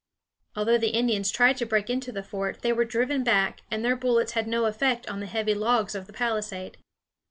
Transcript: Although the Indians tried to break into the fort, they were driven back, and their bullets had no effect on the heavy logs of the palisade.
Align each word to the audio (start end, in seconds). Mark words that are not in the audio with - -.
Although 0.55 0.79
the 0.79 0.95
Indians 0.97 1.29
tried 1.29 1.57
to 1.57 1.65
break 1.67 1.87
into 1.87 2.11
the 2.11 2.23
fort, 2.23 2.63
they 2.63 2.73
were 2.73 2.85
driven 2.85 3.23
back, 3.23 3.61
and 3.69 3.85
their 3.85 3.95
bullets 3.95 4.31
had 4.31 4.47
no 4.47 4.65
effect 4.65 5.07
on 5.07 5.19
the 5.19 5.27
heavy 5.27 5.53
logs 5.53 5.93
of 5.93 6.07
the 6.07 6.13
palisade. 6.13 6.77